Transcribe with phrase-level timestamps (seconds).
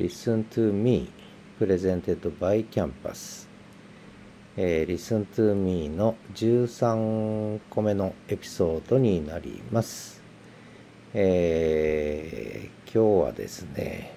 [0.00, 1.10] Listen to Me
[1.58, 3.46] Presented by Campus、
[4.56, 10.22] えー、Listen to Me の13個目のエピソードになります、
[11.12, 14.14] えー、今日はですね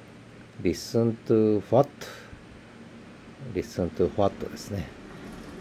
[0.61, 1.89] Listen to What
[3.53, 4.87] Listen to What ですね、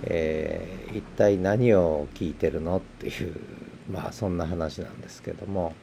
[0.04, 3.34] えー、一体何を聞いてるのっていう
[3.90, 5.74] まあそんな話なんですけども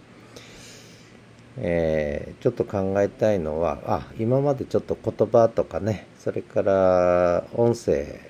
[1.61, 8.21] えー、ちょっと考えたいのはあ今までちょっと言葉とかねそれから音声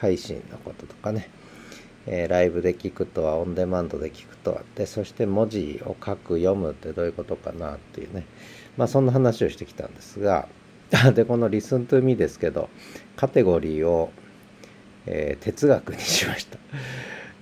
[0.00, 1.28] 配信のこととかね、
[2.06, 8.24] えー、ライブで聞くとはオンデマンドで聞くとはでそして文字を書く読むってどういうことかなっていうね
[8.76, 10.48] まあそんな話をしてきたんですが
[11.14, 12.68] でこの「Listen to Me」ですけど
[13.16, 14.12] カテゴリーを、
[15.06, 16.58] えー、哲学にしました、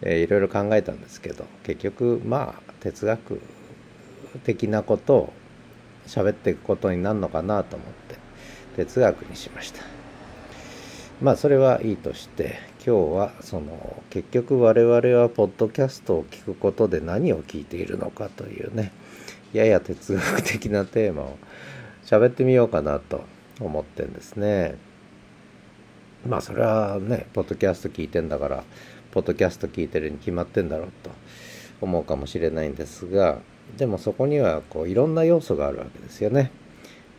[0.01, 3.43] えー、いろいろ考えたんですけど結局まあ哲学
[4.41, 5.33] 的なことを
[6.07, 8.17] 喋っていくことになるのかなと思って
[8.77, 9.83] 哲学にしました。
[11.21, 18.91] まあそれはいいとして今日はその結局我々はポッドキャストを聞くことで何を聞いているのかというね
[19.53, 21.39] やや哲学的なテーマを
[22.05, 23.25] 喋ってみようかなと
[23.61, 24.77] 思ってんですね。
[26.27, 28.65] まあそれはねポッドキャスト聞いてんだから
[29.13, 31.11] ポッドキャスト聞いてるに決まってんだろうと
[31.81, 33.39] 思うかもしれないんですが
[33.77, 36.51] でもそこにはこういろんな要素があるわけですよね。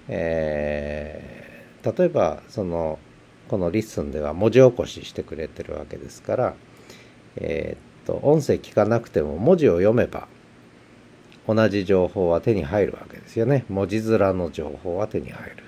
[0.07, 2.99] えー、例えばその
[3.47, 6.53] このリッスンでは文字起こししてくれてるわけですから、
[7.37, 10.27] えー、っと音声聞かなくても文字を読めば
[11.47, 13.65] 同じ情報は手に入るわけですよね。
[13.69, 15.63] 文字面の情報は手に入る。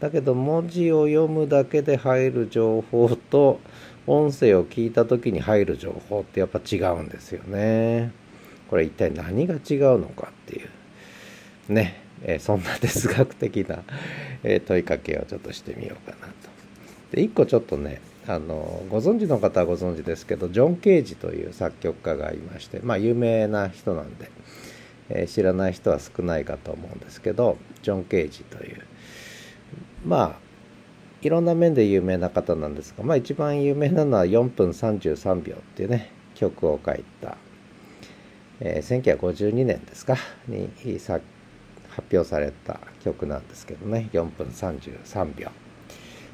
[0.00, 3.60] だけど文字を読むだけで入る情報と
[4.06, 8.10] 音声を聞いた時に入る情報ってやっぱ違うんですよね。
[8.72, 13.82] これ一体何が違うのかっていうね、えー、そんな哲学的な、
[14.42, 16.32] え、問いかけをちょっとしてみようかなと。
[17.14, 24.30] で一個ちょっとねあのご存知の方はご存知ですけどジョン・ケージという作曲家がいましてまあ有名な人なんで、
[25.10, 28.80] えー、知らない人は少ないかと思うんですけどジョン・ケージという
[30.06, 30.38] まあ
[31.20, 37.36] いろんな面で有名な方なんですが、まあ、一番有名なのは4分33秒っていうね曲を書いた
[38.64, 44.08] え、1952年ですかに発表された曲なんですけどね。
[44.12, 45.50] 4分33秒。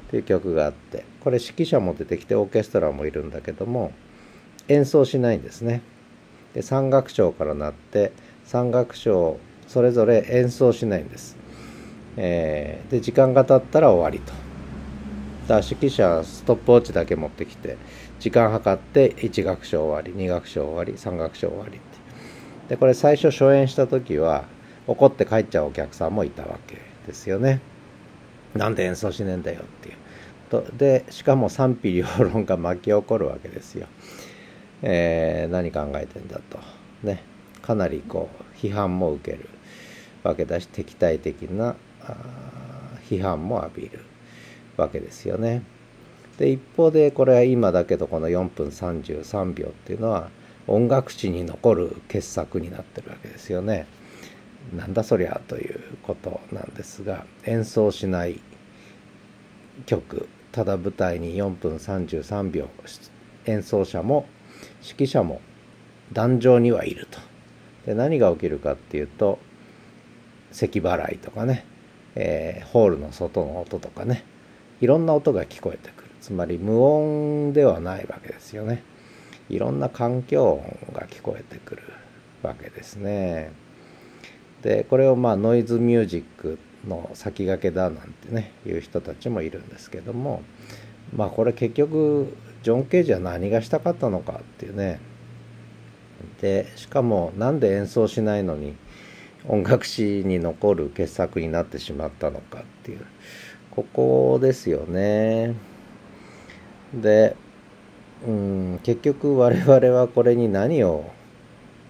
[0.09, 3.91] という曲があってこれ指揮者も出てきてオーケストラもいるんだけども
[4.67, 5.81] 演奏しないんですね。
[6.53, 8.11] で3楽章からなって
[8.47, 11.37] 3楽章それぞれ演奏しないんです、
[12.17, 14.33] えー、で時間が経ったら終わりと。
[15.47, 17.77] だから指揮者はストップウォッチだけ持ってきて
[18.19, 21.88] 時間計って1楽章終わり2楽章終わり3楽章終わり。
[22.69, 24.45] でこれ最初初演した時は
[24.87, 27.59] 怒って帰っちゃうお客さんもいたわけですよね。
[28.55, 29.95] なんで演奏しねえんだよっていう。
[30.49, 33.87] とでしかも賛否両論が巻き起こるわけですよ。
[34.83, 36.59] えー、何考えてんだと。
[37.03, 37.23] ね。
[37.61, 39.49] かなりこう批判も受ける
[40.23, 41.75] わけだし敵対的な
[43.09, 44.05] 批判も浴びる
[44.77, 45.63] わけですよね。
[46.37, 50.29] で一方でこれは今だけどこの4分33秒っていうのは
[50.69, 53.87] 音楽史に残る傑作になってるわけですよね。
[54.75, 58.39] なんだそりゃということなんですが演奏しない
[59.87, 62.69] 曲ただ舞台に4分33秒
[63.45, 64.27] 演奏者も
[64.83, 65.41] 指揮者も
[66.13, 67.19] 壇上にはいると。
[67.85, 69.39] で何が起きるかっていうと
[70.51, 71.65] 咳払いとかね、
[72.15, 74.23] えー、ホールの外の音とかね
[74.81, 78.83] いろんな音が聞こえてくるつまり無音ではないわけですよね。
[79.49, 81.83] いろんな環境音が聞こえてくる
[82.41, 83.51] わけですね。
[84.61, 90.43] でこれをまあノイズミュージックの先駆けだなんてねいう人たちもいるんですけども
[91.15, 94.99] まあこれ結局ジョン・ケージは何がしたかったのかっていうね
[96.41, 98.75] でしかもなんで演奏しないのに
[99.47, 103.05] 音楽史に残る傑作になってしまったのかっていう
[103.71, 105.55] ここですよね。
[106.93, 107.35] で
[108.27, 111.09] うん結局我々はこれに何を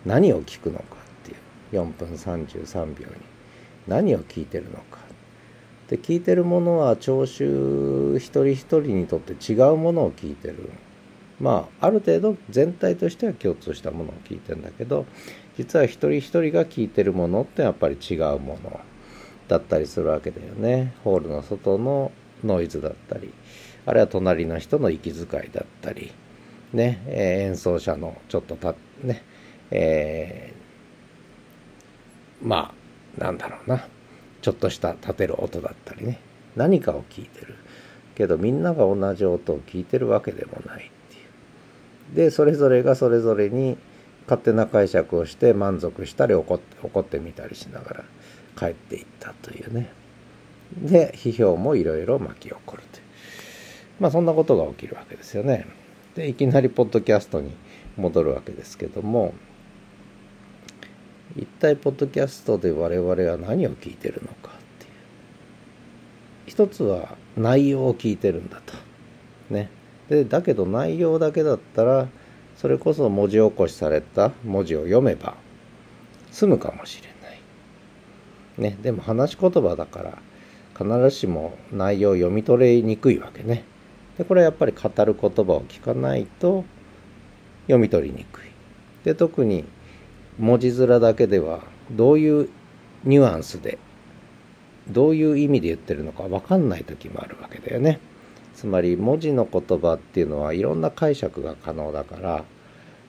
[0.05, 1.35] 何を聞くのかってい
[1.79, 3.29] う4分33秒に。
[3.89, 4.99] 何を聞いてるのか
[5.87, 10.69] で聞いてるものは聴衆一人一人にとって違うものを聞いてる
[11.39, 15.07] まあある程度全体としては共通したものを聞いてるんだけど
[15.57, 18.79] 実は一人一人が聞いてるものってやっぱり違うもの
[19.47, 20.93] だったりするわけだよね。
[21.03, 22.11] ホールの外の
[22.43, 23.33] ノイズだったり。
[23.85, 26.11] あるいは隣の人の息遣いだったり、
[26.73, 29.23] ね、えー、演奏者のちょっとた、ね、
[29.71, 32.73] えー、ま
[33.17, 33.87] あ、なんだろうな、
[34.41, 36.19] ちょっとした立てる音だったりね
[36.55, 37.55] 何かを聞いてる。
[38.15, 41.19] けどみんなが同じ音を聞いてるわけでもないってい
[42.13, 42.15] う。
[42.15, 43.77] でそれぞれがそれぞれに
[44.25, 48.03] 勝手な解釈をして満足したり怒って怒ってみたりしながら
[48.57, 49.91] 帰っていったというね。
[50.77, 53.03] で批評もいろいろ巻き起こるという。
[53.99, 55.65] まあそんなことが起きるわけですよね。
[56.15, 57.51] でいきなりポッドキャストに
[57.97, 59.33] 戻るわけですけども
[61.35, 64.91] 一体ポッドキャストで我々は何を聞いてるのかっていう。
[66.47, 68.73] 一つは内容を聞いてるんだと。
[69.49, 69.69] ね。
[70.09, 72.07] でだけど内容だけだったら
[72.57, 75.35] それこそ文字起こしされた文字を読めば
[76.31, 78.71] 済むかもしれない。
[78.71, 78.77] ね。
[78.81, 80.17] でも話し言葉だから
[80.75, 83.63] 必ずしも内容を読み取れにくいわけね。
[84.19, 86.65] でこれはやっぱり語る言葉を聞かないと
[87.63, 88.43] 読み取りにくい
[89.05, 89.63] で特に
[90.37, 92.49] 文字面だけではどういう
[93.05, 93.79] ニュアンスで
[94.89, 97.99] どういう意味で言ってるのか分かんない時もあるわけだよね。
[98.55, 102.43] つまり文字の言葉っていうのはいろんな解釈が可能だから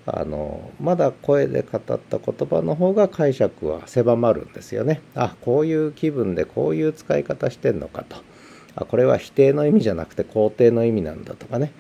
[0.07, 5.01] あのまだ声で語った言葉の方が解釈は狭まるんですよね。
[5.17, 8.30] あこういう気分でこういう使い方してんのかと。
[8.77, 11.73] あこれは否定の意味じゃなくて肯定の意味なんだとかね。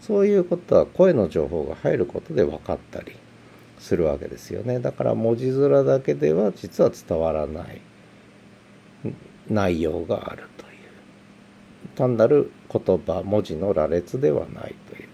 [0.00, 3.12] そういうことは声の情報が入ることで分かったり
[3.78, 4.80] するわけですよね。
[4.80, 7.80] だから文字面だけでは実は伝わらない。
[9.48, 10.70] 内容があるという。
[11.94, 15.08] 単なる言葉文字の羅列ではないという。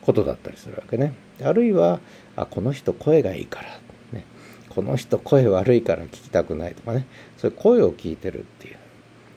[0.00, 1.14] ことだったりするわけね。
[1.42, 2.00] あるいは
[2.36, 3.68] あこの人声がいいから、
[4.12, 4.24] ね、
[4.68, 7.06] この人声悪いから聞きたくないとかね。
[7.38, 8.76] そういう声を聞いてるっていう。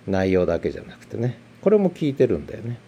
[0.08, 1.38] 内容だけじゃなくてね。
[1.62, 2.80] これも聞いてるんだよね。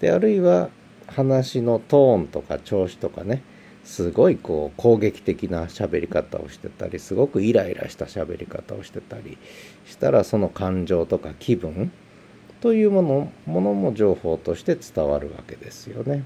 [0.00, 0.70] であるいは
[1.06, 3.42] 話のトーンとか調子とかね。
[3.84, 9.38] すごいこう攻撃的な喋り方をしてたりすごくイライラした喋り方をしてたり
[9.86, 11.90] したらその感情とか気分
[12.60, 16.24] というものものも情報として伝わるわけですよね。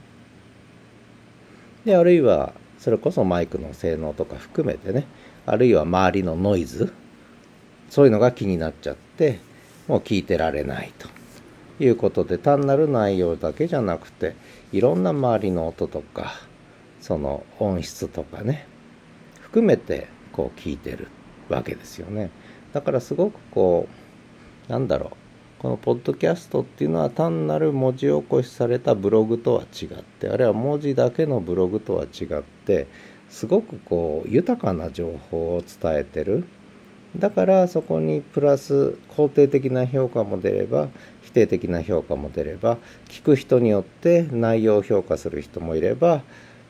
[1.85, 5.07] であるいはそれこそマイクの性能とか含めてね。
[5.47, 6.93] あるいは周りのノイズ。
[7.89, 9.39] そういうのが気になっちゃって
[9.89, 11.09] もう聞いてられないと
[11.83, 14.35] いうことで単なる内容だけじゃなくて
[14.73, 16.35] いろんな周りの音とか
[17.01, 18.67] その音質とかね
[19.41, 21.09] 含めてこう聞いてる
[21.49, 22.31] わけですよね。
[22.73, 23.89] だからすごくこ
[24.69, 32.87] うなんだろうこのポッドキャストっていうのは単なる文字起こしされたブログとは違ってあるいは文字だけのブログとは違って
[33.31, 36.45] すごくこう豊かな情報を伝えてる。
[37.17, 40.89] だからそこにプラス肯定的な評価も出れば
[41.23, 42.79] 否定的な評価も出れば
[43.09, 46.23] 聞く人によって内容を評価する人もいれば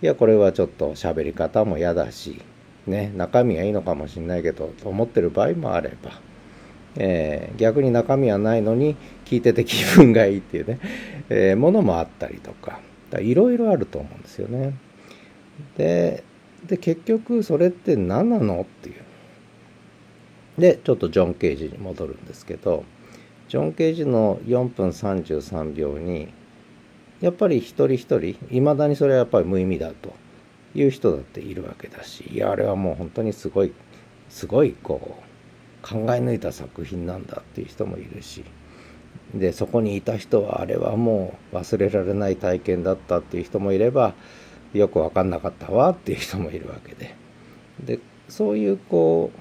[0.02, 2.43] いやこれはちょっと喋り方も嫌だし、
[2.87, 6.20] ね、中身はいいのかもしれないけどと思ってる場合もあれば、
[6.97, 10.79] えー、逆に中身はないのに聞いてて気分がいいっていうね、
[11.31, 12.81] えー、ものもあったりとか
[13.19, 14.75] いろいろあると思うんですよね。
[15.79, 16.25] で
[16.67, 19.03] で結局それって何なのっていう。
[20.58, 22.84] でちょっとジョン・ケージに戻るんですけど
[23.48, 26.28] ジョン・ケージの4分33秒に
[27.20, 30.14] やっぱり一人一人いまだにそれはやっぱり無意味だと
[30.74, 33.72] いう人だっているわけだしいやあれはもう本当にすごい
[34.28, 38.44] すごいこう考え抜いた作品なんだっていう人もいるし
[39.34, 44.14] でそこにいた人はあれはもう忘れられない体験だったっていう人もいれば
[44.73, 47.14] よく分かんなかったわっていう人もいるわけで。
[47.84, 49.38] でそういうこう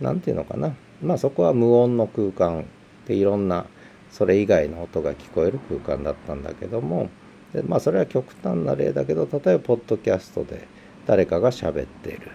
[0.00, 0.74] 何て言うのかな。
[1.02, 2.66] まあそこは無音の空間
[3.06, 3.66] でいろんな
[4.10, 7.08] それ以外の音が聞こえる空間だったんだけども。
[7.52, 10.66] でまあそれは極端な例だけど例えばポッドキャストで
[11.06, 12.30] 誰かが喋っている。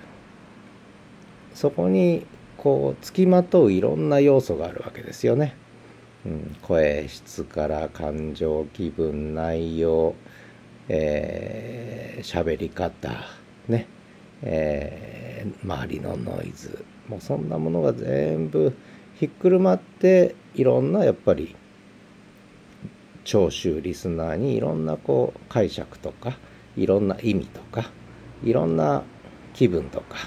[1.54, 2.26] そこに
[2.58, 5.56] こう付きまとういろんな要素があるわけですよね。
[6.26, 10.16] うん、声質から感情気分内容
[10.92, 13.12] えー、喋り方
[13.68, 13.88] ね。
[14.42, 16.84] えー、周りのノイズ。
[17.10, 18.74] もうそんなものが全部
[19.16, 21.56] ひっくるまっていろんなやっぱり
[23.24, 26.38] 聴衆リスナーにいろんなこう解釈とか
[26.78, 27.92] いろんな意味とか
[28.44, 29.04] いろんな
[29.54, 30.18] 気分とか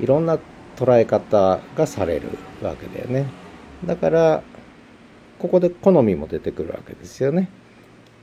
[0.00, 0.38] いろんな
[0.76, 2.28] 捉え方がされる
[2.62, 3.26] わけだよね。
[3.84, 4.42] だから
[5.38, 7.50] ここで好みも出てくるわけですよね、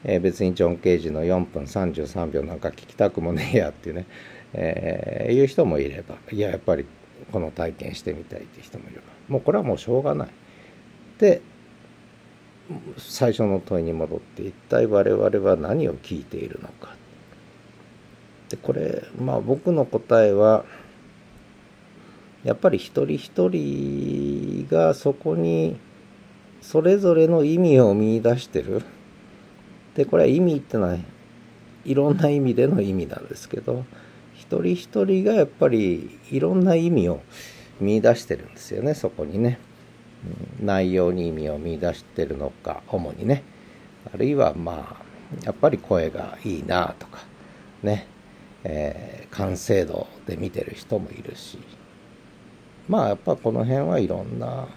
[0.03, 4.07] えー、別にジョン・ケージの4分33秒なんか聞きたくもねえやっていうね、
[4.53, 6.85] えー、いう人もいればいややっぱり
[7.31, 10.27] この体験してみたいって人もいればもうこれはもうしょうがない。
[11.19, 11.41] で
[12.97, 16.95] 最初の問いに戻って一体我々は何を聞いているのか。
[18.49, 20.65] でこれまあ僕の答えは
[22.43, 25.77] やっぱり一人一人がそこに
[26.61, 28.83] それぞれの意味を見出してる。
[29.95, 30.97] で、これは意味ってのは
[31.85, 33.85] いろんな意味での意味なんですけど、
[34.43, 37.21] 一人一人がやっぱりいろんな意味を
[37.79, 39.57] 見出してるんですよね、そこにね。
[40.61, 43.43] 内容に意味を見出してるのか、主にね。
[44.13, 47.19] あるいはまあ、やっぱり声がいいなとか、
[47.81, 48.07] ね。
[48.65, 51.57] えー、完成度で見てる人もいるし。
[52.87, 54.67] まあやっぱこの辺はいろんな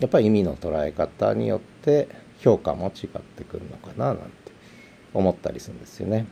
[0.00, 2.08] やっぱり意味の捉え方によって
[2.40, 4.30] 評価も違ってくるのかななんて
[5.14, 6.26] 思ったりするんですよね。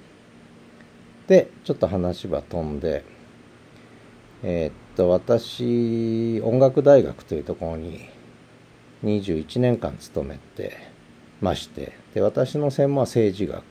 [1.28, 3.04] でちょっと話は飛んで
[4.42, 8.08] えー、っと私音楽大学というところに
[9.04, 10.76] 21年間勤めて
[11.40, 13.62] ましてで私の専門は政治学。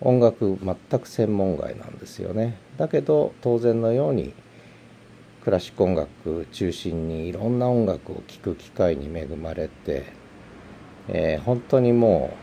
[0.00, 2.58] 音楽全く専門外なんですよね。
[2.76, 4.34] だけど当然のように
[5.42, 10.04] クラシック音楽中心にいろんな音楽を聴く機会に恵まれて、
[11.08, 12.36] えー、本当にも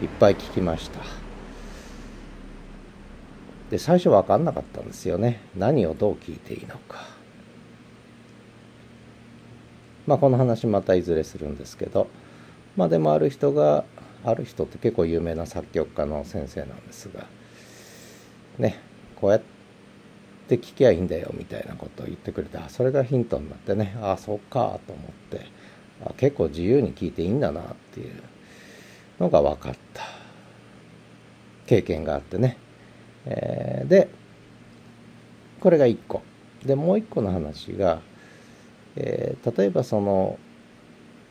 [0.00, 1.23] ういっぱい聴きました。
[3.70, 5.40] で最初分かんなかったんですよね。
[5.56, 7.06] 何をどう聴いていいのか。
[10.06, 12.08] まあこの話またいずれするんですけど。
[12.76, 13.84] まあでもある人が
[14.24, 17.26] ある人って結構有名な作曲家の先生なんですが。
[18.58, 18.78] ね
[19.16, 19.42] こうやっ
[20.48, 23.96] て聞きゃいいんだよみたいなことを言ってくれてそれがヒントになってね。
[24.00, 25.46] ああそうかと思って。
[26.04, 28.14] あ結構自由に聞いていいんだなっていう
[29.20, 30.02] のが分かった。
[31.66, 32.58] 経験があってね、
[33.26, 34.08] えー、で
[35.60, 36.22] これが1個
[36.64, 38.00] でもう1個の話が、
[38.96, 40.38] えー、例えばその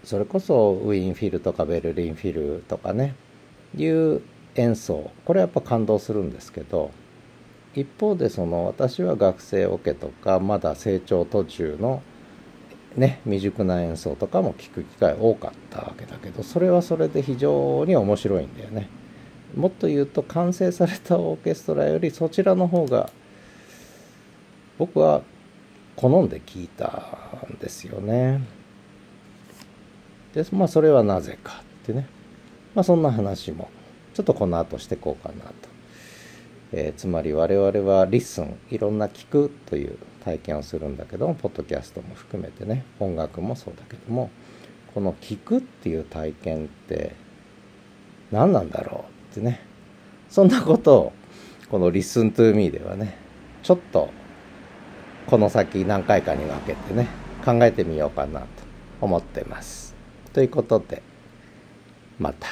[0.03, 3.15] それこそウィーンフィルとかベルリンフィルとかね
[3.75, 4.21] いう
[4.55, 6.91] 演奏これはやっぱ感動するんですけど
[7.75, 12.03] 一方でその私は学生オケとかまだ成長途中の
[12.95, 18.89] ね未熟な演奏とかも聞く機会多かったわけだけどそれはそれで非常に面白いんだよね。
[19.55, 23.09] もっと言うと完成されたオーケストラよりそちらの方が
[24.77, 25.21] 僕は
[25.95, 28.41] 好んで聞いたんですよね。
[30.33, 32.07] でまあそれはなぜかってね。
[32.73, 33.69] まあそんな話も
[34.13, 35.53] ちょっとこの後してこうかなと、
[36.71, 44.31] えー、つまり我々はリッスンいろんな聞くという体験をするんだけどもポッドキャストも含めてね音楽もそうだけども
[44.95, 47.15] この聞くっていう体験って
[48.31, 49.13] 何なんだろう？
[49.33, 49.59] ってね
[50.29, 51.13] そんなことを
[51.69, 53.17] この「Listen to Me」ではね
[53.63, 54.11] ちょっと
[55.25, 57.07] この先何回かに分けてね
[57.43, 58.45] 考えてみようかなと
[59.01, 59.95] 思ってます。
[60.31, 61.01] ということで
[62.19, 62.47] また。